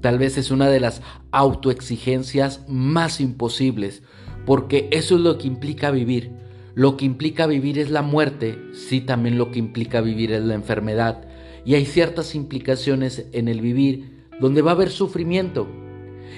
Tal 0.00 0.18
vez 0.18 0.38
es 0.38 0.50
una 0.50 0.68
de 0.68 0.80
las 0.80 1.02
autoexigencias 1.30 2.64
más 2.68 3.20
imposibles, 3.20 4.02
porque 4.46 4.88
eso 4.92 5.16
es 5.16 5.20
lo 5.20 5.38
que 5.38 5.46
implica 5.46 5.90
vivir. 5.90 6.32
Lo 6.74 6.96
que 6.96 7.04
implica 7.04 7.46
vivir 7.46 7.78
es 7.78 7.90
la 7.90 8.02
muerte, 8.02 8.58
sí 8.72 9.00
también 9.00 9.38
lo 9.38 9.50
que 9.50 9.58
implica 9.58 10.00
vivir 10.00 10.32
es 10.32 10.42
la 10.42 10.54
enfermedad. 10.54 11.24
Y 11.64 11.74
hay 11.74 11.84
ciertas 11.84 12.34
implicaciones 12.34 13.26
en 13.32 13.46
el 13.46 13.60
vivir 13.60 14.26
donde 14.40 14.62
va 14.62 14.72
a 14.72 14.74
haber 14.74 14.90
sufrimiento. 14.90 15.68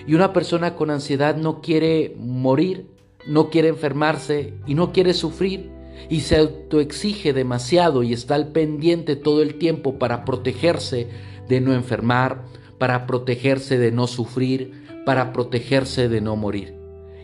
Y 0.06 0.14
una 0.14 0.32
persona 0.32 0.74
con 0.74 0.90
ansiedad 0.90 1.36
no 1.36 1.60
quiere 1.60 2.14
morir, 2.18 2.86
no 3.26 3.50
quiere 3.50 3.68
enfermarse 3.68 4.54
y 4.66 4.74
no 4.74 4.92
quiere 4.92 5.14
sufrir 5.14 5.70
y 6.08 6.20
se 6.20 6.36
autoexige 6.36 7.32
demasiado 7.32 8.02
y 8.02 8.12
está 8.12 8.34
al 8.34 8.48
pendiente 8.48 9.16
todo 9.16 9.42
el 9.42 9.56
tiempo 9.58 9.98
para 9.98 10.24
protegerse 10.24 11.08
de 11.48 11.60
no 11.60 11.72
enfermar, 11.74 12.44
para 12.78 13.06
protegerse 13.06 13.78
de 13.78 13.92
no 13.92 14.06
sufrir, 14.06 14.84
para 15.06 15.32
protegerse 15.32 16.08
de 16.08 16.20
no 16.20 16.36
morir. 16.36 16.74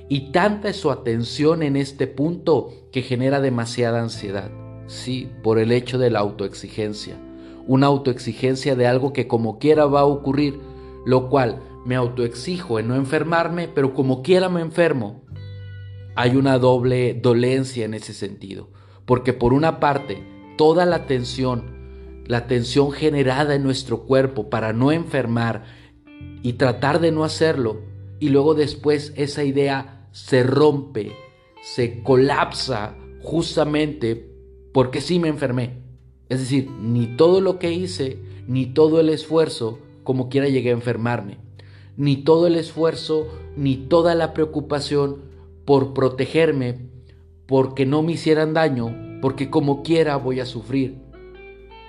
Y 0.09 0.33
tanta 0.33 0.71
es 0.71 0.77
su 0.77 0.91
atención 0.91 1.63
en 1.63 1.77
este 1.77 2.07
punto 2.07 2.73
que 2.91 3.03
genera 3.03 3.41
demasiada 3.41 4.01
ansiedad. 4.01 4.51
Sí, 4.87 5.29
por 5.43 5.59
el 5.59 5.71
hecho 5.71 5.99
de 5.99 6.11
la 6.11 6.19
autoexigencia. 6.19 7.17
Una 7.67 7.87
autoexigencia 7.87 8.75
de 8.75 8.87
algo 8.87 9.13
que 9.13 9.29
como 9.29 9.59
quiera 9.59 9.87
va 9.87 10.01
a 10.01 10.07
ocurrir, 10.07 10.59
lo 11.07 11.29
cual 11.29 11.63
me 11.85 11.97
autoexijo 11.97 12.79
en 12.79 12.89
no 12.89 12.95
enfermarme, 12.95 13.69
pero 13.69 13.95
como 13.95 14.23
quiera 14.23 14.49
me 14.49 14.61
enfermo 14.61 15.25
hay 16.17 16.37
una 16.37 16.59
doble 16.59 17.15
dolencia 17.15 17.85
en 17.85 17.95
ese 17.95 18.13
sentido. 18.13 18.69
Porque 19.07 19.33
por 19.33 19.53
una 19.53 19.81
parte, 19.81 20.23
toda 20.57 20.87
la 20.87 21.07
tensión, 21.07 22.23
la 22.27 22.47
tensión 22.47 22.93
generada 22.93 23.55
en 23.55 23.63
nuestro 23.63 24.03
cuerpo 24.03 24.51
para 24.51 24.73
no 24.73 24.93
enfermar 24.93 25.65
y 26.43 26.55
tratar 26.55 27.01
de 27.01 27.13
no 27.13 27.25
hacerlo, 27.25 27.81
y 28.19 28.29
luego 28.29 28.55
después 28.55 29.13
esa 29.17 29.45
idea 29.45 30.09
se 30.13 30.43
rompe, 30.43 31.13
se 31.63 32.03
colapsa 32.03 32.97
justamente 33.23 34.31
porque 34.73 35.01
sí 35.01 35.19
me 35.19 35.29
enfermé. 35.29 35.83
Es 36.29 36.41
decir, 36.41 36.71
ni 36.71 37.17
todo 37.17 37.41
lo 37.41 37.59
que 37.59 37.73
hice, 37.73 38.19
ni 38.47 38.67
todo 38.67 39.01
el 39.01 39.09
esfuerzo, 39.09 39.79
como 40.05 40.29
quiera 40.29 40.49
llegué 40.49 40.71
a 40.71 40.75
enfermarme. 40.75 41.39
Ni 42.01 42.17
todo 42.17 42.47
el 42.47 42.57
esfuerzo, 42.57 43.29
ni 43.59 43.77
toda 43.77 44.15
la 44.15 44.33
preocupación 44.33 45.19
por 45.67 45.93
protegerme, 45.93 46.79
porque 47.45 47.85
no 47.85 48.03
me 48.03 48.13
hicieran 48.13 48.55
daño, 48.55 49.21
porque 49.21 49.51
como 49.51 49.83
quiera 49.83 50.17
voy 50.17 50.41
a 50.41 50.47
sufrir, 50.47 50.97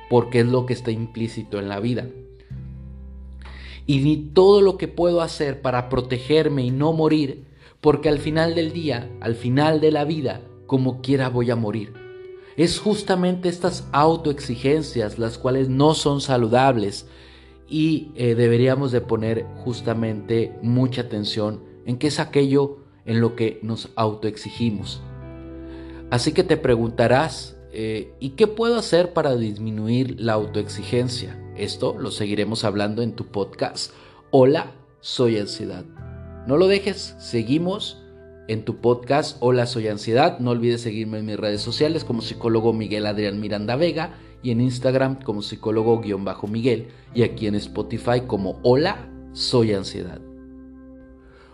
porque 0.10 0.41
es 0.41 0.48
lo 0.48 0.65
que 0.65 0.74
está 0.74 0.91
implícito 0.91 1.60
en 1.60 1.70
la 1.70 1.80
vida. 1.80 2.10
Y 3.86 4.00
ni 4.00 4.18
todo 4.18 4.60
lo 4.60 4.77
que 4.77 4.89
puedo 4.89 5.22
hacer 5.22 5.62
para 5.62 5.88
protegerme 5.88 6.65
y 6.65 6.72
no 6.72 6.91
morir, 6.91 7.46
porque 7.80 8.10
al 8.10 8.20
final 8.20 8.53
del 8.53 8.74
día, 8.74 9.10
al 9.22 9.36
final 9.36 9.80
de 9.80 9.91
la 9.91 10.03
vida, 10.03 10.41
como 10.68 11.00
quiera 11.01 11.30
voy 11.30 11.51
a 11.51 11.56
morir. 11.56 11.94
Es 12.58 12.82
justamente 12.82 13.48
estas 13.48 13.88
autoexigencias 13.94 15.20
las 15.20 15.38
cuales 15.38 15.70
no 15.70 15.94
son 15.94 16.20
saludables 16.20 17.08
y 17.72 18.12
eh, 18.16 18.36
deberíamos 18.36 18.92
de 18.92 19.00
poner 19.00 19.46
justamente 19.63 20.54
mucha 20.62 21.04
atención 21.04 21.63
en 21.86 21.98
qué 21.98 22.08
es 22.08 22.20
aquello 22.20 22.80
en 23.06 23.22
lo 23.22 23.38
que 23.38 23.60
nos 23.63 23.90
autoexigimos. 23.96 25.01
Así 26.10 26.34
que 26.34 26.44
te 26.44 26.58
preguntarás, 26.58 27.58
eh, 27.72 28.13
¿y 28.20 28.32
qué 28.32 28.46
puedo 28.46 28.75
hacer 28.75 29.13
para 29.13 29.38
disminuir 29.38 30.20
la 30.20 30.34
autoexigencia? 30.34 31.42
Esto 31.56 31.96
lo 31.98 32.12
seguiremos 32.12 32.66
hablando 32.66 33.04
en 33.04 33.13
tu 33.13 33.28
podcast. 33.28 33.94
Hola, 34.32 34.74
soy 35.00 35.38
ansiedad. 35.38 35.86
No 36.46 36.58
lo 36.58 36.68
dejes, 36.68 37.16
seguimos 37.20 38.04
en 38.50 38.66
tu 38.66 38.82
podcast 38.82 39.38
Hola, 39.40 39.66
soy 39.66 39.88
ansiedad. 39.88 40.40
No 40.40 40.51
olvides 40.51 40.82
seguirme 40.82 41.20
en 41.20 41.25
mis 41.25 41.38
redes 41.38 41.62
sociales 41.62 42.04
como 42.04 42.22
psicólogo 42.22 42.74
Miguel 42.74 43.06
Adrián 43.06 43.40
Miranda 43.40 43.78
Vega 43.78 44.16
y 44.44 44.52
en 44.52 44.62
Instagram 44.62 45.22
como 45.22 45.42
psicólogo-miguel 45.42 46.88
y 47.14 47.24
aquí 47.24 47.48
en 47.48 47.56
Spotify 47.56 48.22
como 48.26 48.60
Hola, 48.64 49.10
soy 49.34 49.74
ansiedad. 49.74 50.20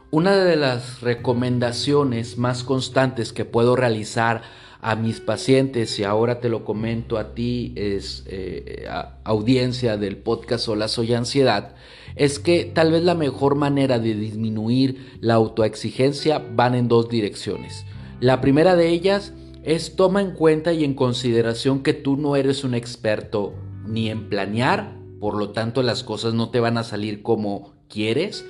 Una 0.10 0.38
de 0.38 0.56
las 0.56 1.02
recomendaciones 1.02 2.38
más 2.38 2.64
constantes 2.64 3.34
que 3.34 3.44
puedo 3.44 3.76
realizar 3.76 4.42
a 4.80 4.96
mis 4.96 5.20
pacientes 5.20 6.00
y 6.00 6.04
ahora 6.04 6.40
te 6.40 6.50
lo 6.50 6.64
comento 6.64 7.18
a 7.18 7.34
ti, 7.34 7.74
es 7.76 8.24
eh, 8.28 8.88
audiencia 9.24 9.98
del 9.98 10.18
podcast 10.18 10.68
Hola 10.70 10.88
Soy 10.88 11.14
Ansiedad, 11.14 11.76
es 12.16 12.40
que 12.40 12.66
tal 12.66 12.92
vez 12.92 13.04
la 13.04 13.16
mejor 13.16 13.56
manera 13.56 14.00
de 14.00 14.16
disminuir 14.16 15.18
la 15.20 15.34
autoexigencia 15.34 16.42
van 16.56 16.74
en 16.76 16.88
dos 16.88 17.10
direcciones. 17.10 17.86
La 18.20 18.40
primera 18.40 18.76
de 18.76 18.90
ellas 18.90 19.34
es 19.68 19.98
toma 19.98 20.22
en 20.22 20.32
cuenta 20.32 20.72
y 20.72 20.86
en 20.86 20.94
consideración 20.94 21.84
que 21.84 21.94
tú 21.94 22.16
no 22.16 22.38
eres 22.38 22.64
un 22.64 22.74
experto 22.74 23.54
ni 23.86 24.10
en 24.10 24.30
planear, 24.30 24.96
por 25.20 25.36
lo 25.36 25.50
tanto 25.50 25.84
las 25.84 26.04
cosas 26.04 26.34
no 26.34 26.50
te 26.50 26.62
van 26.62 26.78
a 26.78 26.86
salir 26.86 27.22
como 27.22 27.74
quieres. 27.90 28.46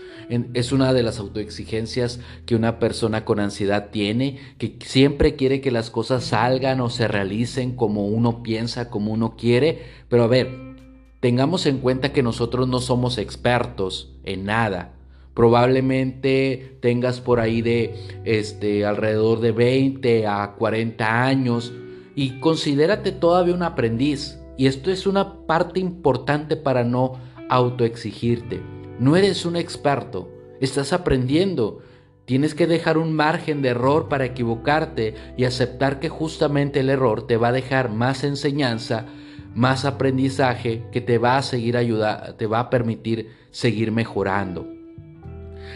Es 0.53 0.71
una 0.71 0.93
de 0.93 1.01
las 1.01 1.17
autoexigencias 1.17 2.19
que 2.45 2.55
una 2.55 2.77
persona 2.77 3.25
con 3.25 3.39
ansiedad 3.39 3.89
tiene, 3.89 4.37
que 4.59 4.77
siempre 4.85 5.35
quiere 5.35 5.59
que 5.59 5.71
las 5.71 5.89
cosas 5.89 6.23
salgan 6.23 6.81
o 6.81 6.89
se 6.91 7.07
realicen 7.07 7.75
como 7.75 8.05
uno 8.05 8.43
piensa, 8.43 8.91
como 8.91 9.11
uno 9.11 9.35
quiere. 9.35 9.85
Pero 10.09 10.23
a 10.23 10.27
ver, 10.27 10.55
tengamos 11.19 11.65
en 11.65 11.79
cuenta 11.79 12.13
que 12.13 12.21
nosotros 12.21 12.67
no 12.67 12.79
somos 12.79 13.17
expertos 13.17 14.13
en 14.23 14.45
nada. 14.45 14.96
Probablemente 15.37 16.79
tengas 16.79 17.21
por 17.21 17.39
ahí 17.39 17.61
de 17.61 17.93
este 18.25 18.87
alrededor 18.87 19.39
de 19.39 19.51
20 19.51 20.25
a 20.25 20.55
40 20.57 21.25
años 21.25 21.71
y 22.15 22.39
considérate 22.39 23.11
todavía 23.11 23.53
un 23.53 23.61
aprendiz. 23.61 24.39
Y 24.57 24.65
esto 24.65 24.89
es 24.89 25.05
una 25.05 25.45
parte 25.45 25.79
importante 25.79 26.55
para 26.55 26.83
no 26.83 27.21
autoexigirte. 27.49 28.63
No 28.97 29.15
eres 29.15 29.45
un 29.45 29.57
experto, 29.57 30.27
estás 30.59 30.91
aprendiendo. 30.91 31.83
Tienes 32.25 32.55
que 32.55 32.65
dejar 32.65 32.97
un 32.97 33.13
margen 33.13 33.61
de 33.61 33.69
error 33.69 34.09
para 34.09 34.25
equivocarte 34.25 35.13
y 35.37 35.43
aceptar 35.43 35.99
que 35.99 36.09
justamente 36.09 36.79
el 36.79 36.89
error 36.89 37.27
te 37.27 37.37
va 37.37 37.49
a 37.49 37.51
dejar 37.51 37.91
más 37.91 38.23
enseñanza, 38.23 39.05
más 39.53 39.85
aprendizaje 39.85 40.85
que 40.91 40.99
te 40.99 41.19
va 41.19 41.37
a 41.37 41.43
seguir 41.43 41.77
ayudar, 41.77 42.33
te 42.37 42.47
va 42.47 42.59
a 42.59 42.69
permitir 42.71 43.29
seguir 43.51 43.91
mejorando. 43.91 44.76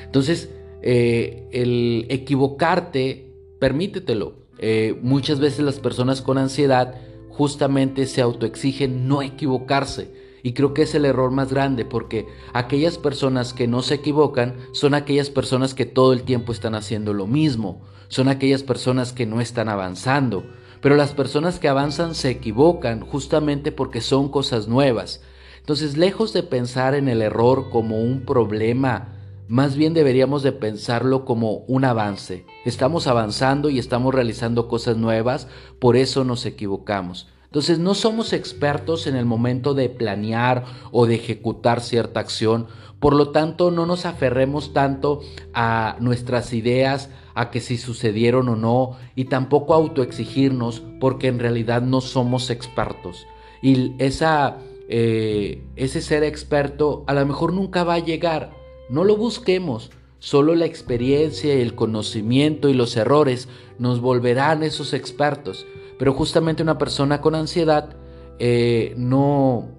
Entonces, 0.06 0.50
eh, 0.82 1.48
el 1.52 2.06
equivocarte, 2.10 3.34
permítetelo. 3.60 4.36
Eh, 4.58 4.98
muchas 5.02 5.40
veces 5.40 5.62
las 5.62 5.80
personas 5.80 6.22
con 6.22 6.38
ansiedad 6.38 6.96
justamente 7.30 8.06
se 8.06 8.22
autoexigen 8.22 9.08
no 9.08 9.22
equivocarse. 9.22 10.12
Y 10.44 10.54
creo 10.54 10.74
que 10.74 10.84
es 10.84 10.96
el 10.96 11.06
error 11.06 11.32
más 11.32 11.52
grande 11.52 11.86
porque 11.86 12.26
aquellas 12.54 12.98
personas 12.98 13.54
que 13.54 13.68
no 13.68 13.82
se 13.84 13.96
equivocan 13.96 14.56
son 14.72 14.94
aquellas 14.94 15.30
personas 15.30 15.74
que 15.74 15.86
todo 15.86 16.14
el 16.14 16.24
tiempo 16.24 16.52
están 16.52 16.74
haciendo 16.74 17.14
lo 17.14 17.28
mismo, 17.28 17.82
son 18.08 18.28
aquellas 18.28 18.64
personas 18.64 19.14
que 19.14 19.26
no 19.26 19.40
están 19.40 19.70
avanzando. 19.70 20.44
Pero 20.82 20.96
las 20.96 21.14
personas 21.14 21.60
que 21.60 21.68
avanzan 21.68 22.16
se 22.16 22.32
equivocan 22.32 23.02
justamente 23.02 23.72
porque 23.72 24.02
son 24.02 24.30
cosas 24.30 24.68
nuevas. 24.68 25.22
Entonces, 25.60 25.96
lejos 25.96 26.34
de 26.34 26.42
pensar 26.42 26.96
en 26.96 27.08
el 27.08 27.22
error 27.22 27.70
como 27.70 28.02
un 28.02 28.26
problema, 28.26 29.21
más 29.52 29.76
bien 29.76 29.94
deberíamos 29.94 30.44
de 30.44 30.54
pensarlo 30.54 31.26
como 31.26 31.66
un 31.68 31.84
avance. 31.84 32.46
Estamos 32.64 33.06
avanzando 33.08 33.70
y 33.70 33.80
estamos 33.80 34.16
realizando 34.16 34.70
cosas 34.70 34.96
nuevas, 34.96 35.50
por 35.78 35.98
eso 35.98 36.24
nos 36.24 36.46
equivocamos. 36.46 37.28
Entonces 37.48 37.78
no 37.78 37.94
somos 37.94 38.32
expertos 38.32 39.08
en 39.08 39.18
el 39.18 39.26
momento 39.26 39.74
de 39.74 39.90
planear 39.90 40.64
o 40.94 41.06
de 41.06 41.16
ejecutar 41.16 41.82
cierta 41.82 42.22
acción, 42.22 42.68
por 43.02 43.14
lo 43.14 43.32
tanto 43.32 43.72
no 43.72 43.86
nos 43.86 44.06
aferremos 44.06 44.72
tanto 44.72 45.20
a 45.54 45.98
nuestras 46.00 46.54
ideas, 46.54 47.10
a 47.34 47.52
que 47.52 47.60
si 47.60 47.78
sucedieron 47.78 48.48
o 48.48 48.56
no, 48.56 48.96
y 49.16 49.26
tampoco 49.26 49.74
autoexigirnos 49.74 50.82
porque 51.02 51.28
en 51.28 51.40
realidad 51.40 51.82
no 51.82 52.00
somos 52.00 52.50
expertos. 52.52 53.28
Y 53.62 54.02
esa, 54.02 54.60
eh, 54.88 55.62
ese 55.76 56.00
ser 56.00 56.24
experto 56.24 57.04
a 57.06 57.14
lo 57.14 57.26
mejor 57.26 57.52
nunca 57.52 57.84
va 57.84 57.96
a 57.96 58.00
llegar 58.00 58.61
no 58.92 59.06
lo 59.06 59.16
busquemos, 59.16 59.90
solo 60.20 60.54
la 60.54 60.66
experiencia 60.66 61.54
el 61.54 61.76
conocimiento 61.76 62.68
y 62.68 62.74
los 62.74 62.98
errores 62.98 63.48
nos 63.80 64.02
volverán 64.02 64.64
esos 64.64 64.94
expertos. 64.94 65.66
Pero 65.98 66.14
justamente 66.14 66.62
una 66.62 66.78
persona 66.78 67.22
con 67.22 67.34
ansiedad 67.34 67.96
eh, 68.38 68.94
no, 68.98 69.70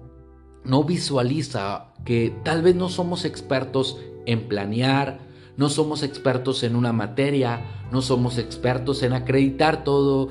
no 0.65 0.83
visualiza 0.83 1.93
que 2.03 2.33
tal 2.43 2.63
vez 2.63 2.75
no 2.75 2.89
somos 2.89 3.23
expertos 3.23 3.99
en 4.25 4.47
planear, 4.47 5.19
no 5.57 5.69
somos 5.69 6.01
expertos 6.01 6.63
en 6.63 6.75
una 6.75 6.91
materia, 6.91 7.85
no 7.91 8.01
somos 8.01 8.39
expertos 8.39 9.03
en 9.03 9.13
acreditar 9.13 9.83
todo, 9.83 10.29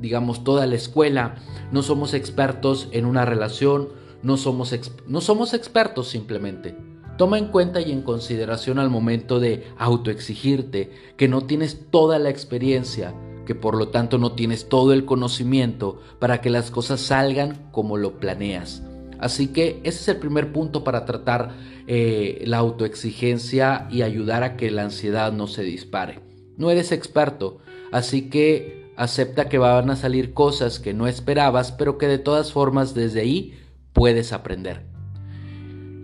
digamos, 0.00 0.44
toda 0.44 0.66
la 0.66 0.76
escuela, 0.76 1.34
no 1.72 1.82
somos 1.82 2.14
expertos 2.14 2.88
en 2.92 3.06
una 3.06 3.24
relación, 3.24 3.88
no 4.22 4.36
somos, 4.36 4.72
no 5.08 5.20
somos 5.20 5.52
expertos 5.52 6.08
simplemente. 6.08 6.76
Toma 7.18 7.36
en 7.36 7.48
cuenta 7.48 7.80
y 7.80 7.90
en 7.90 8.02
consideración 8.02 8.78
al 8.78 8.90
momento 8.90 9.40
de 9.40 9.66
autoexigirte 9.76 10.92
que 11.16 11.26
no 11.26 11.40
tienes 11.40 11.90
toda 11.90 12.20
la 12.20 12.30
experiencia, 12.30 13.12
que 13.44 13.56
por 13.56 13.76
lo 13.76 13.88
tanto 13.88 14.18
no 14.18 14.32
tienes 14.32 14.68
todo 14.68 14.92
el 14.92 15.04
conocimiento 15.04 16.00
para 16.20 16.40
que 16.40 16.48
las 16.48 16.70
cosas 16.70 17.00
salgan 17.00 17.70
como 17.72 17.96
lo 17.96 18.20
planeas. 18.20 18.84
Así 19.18 19.48
que 19.48 19.80
ese 19.82 19.98
es 19.98 20.08
el 20.08 20.18
primer 20.18 20.52
punto 20.52 20.84
para 20.84 21.04
tratar 21.06 21.56
eh, 21.88 22.44
la 22.46 22.58
autoexigencia 22.58 23.88
y 23.90 24.02
ayudar 24.02 24.44
a 24.44 24.56
que 24.56 24.70
la 24.70 24.84
ansiedad 24.84 25.32
no 25.32 25.48
se 25.48 25.64
dispare. 25.64 26.20
No 26.56 26.70
eres 26.70 26.92
experto, 26.92 27.58
así 27.90 28.30
que 28.30 28.92
acepta 28.96 29.48
que 29.48 29.58
van 29.58 29.90
a 29.90 29.96
salir 29.96 30.34
cosas 30.34 30.78
que 30.78 30.94
no 30.94 31.08
esperabas, 31.08 31.72
pero 31.72 31.98
que 31.98 32.06
de 32.06 32.18
todas 32.18 32.52
formas 32.52 32.94
desde 32.94 33.22
ahí 33.22 33.58
puedes 33.92 34.32
aprender. 34.32 34.97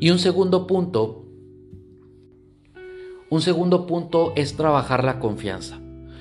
Y 0.00 0.10
un 0.10 0.18
segundo 0.18 0.66
punto, 0.66 1.24
un 3.30 3.40
segundo 3.40 3.86
punto 3.86 4.32
es 4.36 4.56
trabajar 4.56 5.04
la 5.04 5.18
confianza. 5.18 5.80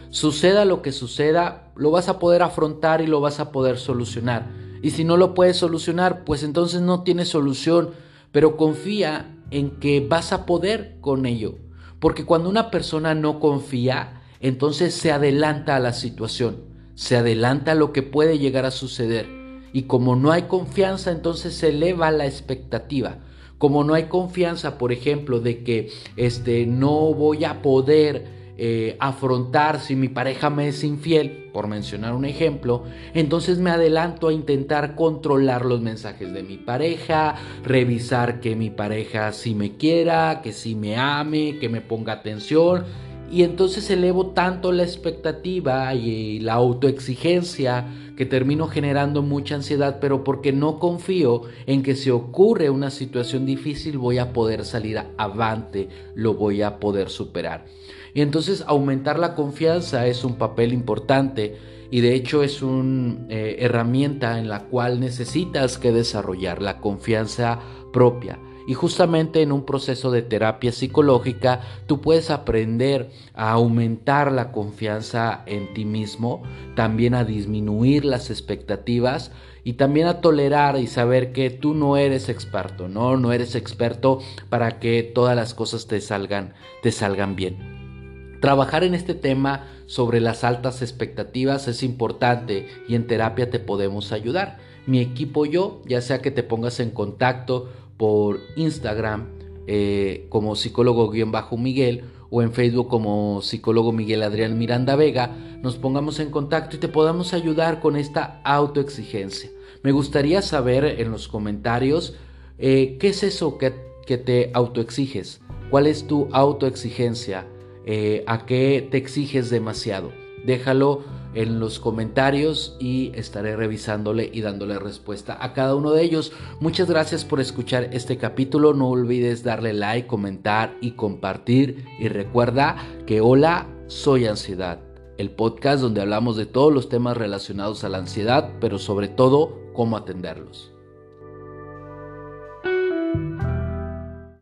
Suceda 0.09 0.63
lo 0.63 0.81
que 0.81 0.91
suceda, 0.91 1.71
lo 1.75 1.91
vas 1.91 2.07
a 2.07 2.19
poder 2.19 2.43
afrontar 2.43 3.01
y 3.01 3.07
lo 3.07 3.19
vas 3.19 3.39
a 3.39 3.51
poder 3.51 3.77
solucionar. 3.77 4.51
Y 4.81 4.91
si 4.91 5.03
no 5.03 5.17
lo 5.17 5.33
puedes 5.33 5.57
solucionar, 5.57 6.23
pues 6.23 6.43
entonces 6.43 6.81
no 6.81 7.03
tienes 7.03 7.29
solución, 7.29 7.91
pero 8.31 8.57
confía 8.57 9.37
en 9.49 9.79
que 9.79 10.05
vas 10.07 10.33
a 10.33 10.45
poder 10.45 10.97
con 11.01 11.25
ello. 11.25 11.55
Porque 11.99 12.25
cuando 12.25 12.49
una 12.49 12.69
persona 12.69 13.15
no 13.15 13.39
confía, 13.39 14.21
entonces 14.39 14.93
se 14.93 15.11
adelanta 15.11 15.75
a 15.75 15.79
la 15.79 15.93
situación, 15.93 16.65
se 16.95 17.15
adelanta 17.15 17.71
a 17.71 17.75
lo 17.75 17.93
que 17.93 18.03
puede 18.03 18.39
llegar 18.39 18.65
a 18.65 18.71
suceder. 18.71 19.27
Y 19.71 19.83
como 19.83 20.15
no 20.15 20.31
hay 20.31 20.43
confianza, 20.43 21.11
entonces 21.11 21.55
se 21.55 21.69
eleva 21.69 22.11
la 22.11 22.25
expectativa. 22.25 23.19
Como 23.63 23.85
no 23.85 23.93
hay 23.93 24.07
confianza, 24.07 24.77
por 24.77 24.91
ejemplo, 24.91 25.39
de 25.39 25.63
que 25.63 25.89
este, 26.17 26.65
no 26.65 27.13
voy 27.13 27.45
a 27.45 27.61
poder 27.61 28.25
eh, 28.57 28.97
afrontar 28.99 29.79
si 29.79 29.95
mi 29.95 30.09
pareja 30.09 30.49
me 30.49 30.67
es 30.67 30.83
infiel, 30.83 31.49
por 31.53 31.69
mencionar 31.69 32.13
un 32.13 32.25
ejemplo, 32.25 32.83
entonces 33.13 33.59
me 33.59 33.69
adelanto 33.69 34.27
a 34.27 34.33
intentar 34.33 34.95
controlar 34.95 35.63
los 35.63 35.79
mensajes 35.79 36.33
de 36.33 36.43
mi 36.43 36.57
pareja, 36.57 37.35
revisar 37.63 38.41
que 38.41 38.57
mi 38.57 38.69
pareja 38.69 39.31
sí 39.31 39.55
me 39.55 39.77
quiera, 39.77 40.41
que 40.43 40.51
sí 40.51 40.75
me 40.75 40.97
ame, 40.97 41.57
que 41.57 41.69
me 41.69 41.79
ponga 41.79 42.11
atención. 42.11 42.83
Y 43.31 43.43
entonces 43.43 43.89
elevo 43.89 44.31
tanto 44.31 44.73
la 44.73 44.83
expectativa 44.83 45.95
y 45.95 46.41
la 46.41 46.55
autoexigencia 46.55 47.85
que 48.15 48.25
termino 48.25 48.67
generando 48.67 49.21
mucha 49.21 49.55
ansiedad, 49.55 49.99
pero 49.99 50.23
porque 50.23 50.51
no 50.51 50.79
confío 50.79 51.41
en 51.65 51.83
que 51.83 51.95
si 51.95 52.09
ocurre 52.09 52.69
una 52.69 52.89
situación 52.89 53.45
difícil 53.45 53.97
voy 53.97 54.17
a 54.17 54.33
poder 54.33 54.65
salir 54.65 55.01
avante, 55.17 55.89
lo 56.15 56.35
voy 56.35 56.61
a 56.61 56.79
poder 56.79 57.09
superar. 57.09 57.65
Y 58.13 58.21
entonces 58.21 58.63
aumentar 58.67 59.17
la 59.17 59.33
confianza 59.35 60.05
es 60.07 60.23
un 60.23 60.35
papel 60.35 60.73
importante 60.73 61.55
y 61.89 62.01
de 62.01 62.13
hecho 62.13 62.43
es 62.43 62.61
una 62.61 63.25
eh, 63.29 63.57
herramienta 63.59 64.39
en 64.39 64.49
la 64.49 64.65
cual 64.65 64.99
necesitas 64.99 65.77
que 65.77 65.91
desarrollar 65.91 66.61
la 66.61 66.79
confianza 66.79 67.59
propia. 67.91 68.39
Y 68.65 68.73
justamente 68.73 69.41
en 69.41 69.51
un 69.51 69.65
proceso 69.65 70.11
de 70.11 70.21
terapia 70.21 70.71
psicológica 70.71 71.61
tú 71.85 72.01
puedes 72.01 72.29
aprender 72.29 73.11
a 73.33 73.51
aumentar 73.51 74.31
la 74.31 74.51
confianza 74.51 75.43
en 75.45 75.73
ti 75.73 75.85
mismo, 75.85 76.43
también 76.75 77.13
a 77.13 77.25
disminuir 77.25 78.05
las 78.05 78.29
expectativas 78.29 79.31
y 79.63 79.73
también 79.73 80.07
a 80.07 80.21
tolerar 80.21 80.77
y 80.77 80.87
saber 80.87 81.31
que 81.31 81.49
tú 81.49 81.73
no 81.73 81.97
eres 81.97 82.29
experto, 82.29 82.87
no, 82.87 83.17
no 83.17 83.31
eres 83.31 83.55
experto 83.55 84.19
para 84.49 84.79
que 84.79 85.03
todas 85.03 85.35
las 85.35 85.53
cosas 85.53 85.87
te 85.87 86.01
salgan, 86.01 86.53
te 86.81 86.91
salgan 86.91 87.35
bien. 87.35 88.37
Trabajar 88.41 88.83
en 88.83 88.93
este 88.93 89.13
tema 89.13 89.67
sobre 89.85 90.19
las 90.19 90.43
altas 90.43 90.81
expectativas 90.81 91.67
es 91.69 91.81
importante 91.81 92.67
y 92.89 92.95
en 92.95 93.07
terapia 93.07 93.49
te 93.49 93.59
podemos 93.59 94.11
ayudar. 94.11 94.57
Mi 94.85 94.99
equipo 94.99 95.45
yo, 95.45 95.81
ya 95.85 96.01
sea 96.01 96.21
que 96.21 96.29
te 96.29 96.43
pongas 96.43 96.81
en 96.81 96.91
contacto 96.91 97.69
por 97.97 98.39
Instagram 98.55 99.27
eh, 99.67 100.25
como 100.29 100.55
psicólogo-miguel 100.55 102.03
o 102.29 102.41
en 102.41 102.51
Facebook 102.51 102.87
como 102.87 103.41
psicólogo 103.41 103.91
Miguel 103.91 104.23
Adrián 104.23 104.57
Miranda 104.57 104.95
Vega, 104.95 105.35
nos 105.61 105.77
pongamos 105.77 106.19
en 106.19 106.31
contacto 106.31 106.75
y 106.75 106.79
te 106.79 106.87
podamos 106.87 107.33
ayudar 107.33 107.79
con 107.79 107.95
esta 107.95 108.41
autoexigencia. 108.43 109.51
Me 109.83 109.91
gustaría 109.91 110.41
saber 110.41 110.83
en 110.99 111.11
los 111.11 111.27
comentarios 111.27 112.15
eh, 112.57 112.97
qué 112.99 113.09
es 113.09 113.23
eso 113.23 113.57
que, 113.57 113.73
que, 114.05 114.17
te 114.17 114.49
autoexiges, 114.53 115.41
cuál 115.69 115.87
es 115.87 116.07
tu 116.07 116.27
autoexigencia, 116.31 117.47
eh, 117.85 118.23
a 118.27 118.45
qué 118.45 118.87
te 118.89 118.97
exiges 118.97 119.49
demasiado. 119.49 120.11
Déjalo 120.45 121.03
en 121.35 121.59
los 121.59 121.79
comentarios 121.79 122.75
y 122.79 123.11
estaré 123.15 123.55
revisándole 123.55 124.29
y 124.31 124.41
dándole 124.41 124.79
respuesta 124.79 125.37
a 125.43 125.53
cada 125.53 125.75
uno 125.75 125.91
de 125.91 126.03
ellos. 126.03 126.31
Muchas 126.59 126.89
gracias 126.89 127.25
por 127.25 127.39
escuchar 127.39 127.89
este 127.93 128.17
capítulo. 128.17 128.73
No 128.73 128.89
olvides 128.89 129.43
darle 129.43 129.73
like, 129.73 130.07
comentar 130.07 130.75
y 130.81 130.91
compartir. 130.91 131.85
Y 131.99 132.07
recuerda 132.07 132.77
que 133.05 133.21
hola, 133.21 133.67
soy 133.87 134.25
ansiedad. 134.25 134.79
El 135.17 135.29
podcast 135.29 135.81
donde 135.81 136.01
hablamos 136.01 136.37
de 136.37 136.45
todos 136.45 136.73
los 136.73 136.89
temas 136.89 137.15
relacionados 137.17 137.83
a 137.83 137.89
la 137.89 137.99
ansiedad, 137.99 138.49
pero 138.59 138.79
sobre 138.79 139.07
todo 139.07 139.59
cómo 139.73 139.95
atenderlos. 139.95 140.72